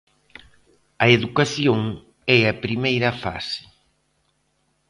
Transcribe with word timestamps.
A 1.03 1.05
educación 1.17 1.79
é 2.37 2.39
a 2.45 2.59
primeira 2.63 3.11
fase. 3.23 3.61